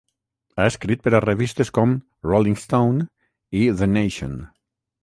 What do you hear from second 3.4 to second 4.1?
i "The